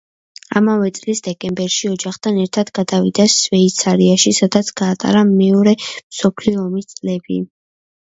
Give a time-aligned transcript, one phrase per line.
[0.59, 7.39] ამავე წლის დეკემბერში ოჯახთან ერთად გადავიდა შვეიცარიაში სადაც გაატარა მეორე მსოფლიო ომის წლები.